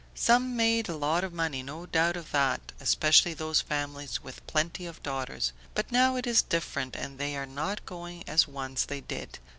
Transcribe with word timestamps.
Some 0.15 0.55
made 0.55 0.89
a 0.89 0.97
lot 0.97 1.23
of 1.23 1.31
money, 1.31 1.61
no 1.61 1.85
doubt 1.85 2.17
of 2.17 2.31
that, 2.31 2.71
especially 2.79 3.35
those 3.35 3.61
families 3.61 4.19
with 4.23 4.43
plenty 4.47 4.87
of 4.87 5.03
daughters; 5.03 5.53
but 5.75 5.91
now 5.91 6.15
it 6.15 6.25
is 6.25 6.41
different 6.41 6.95
and 6.95 7.19
they 7.19 7.37
are 7.37 7.45
not 7.45 7.85
going 7.85 8.23
as 8.27 8.47
once 8.47 8.83
they 8.83 9.01
did 9.01 9.37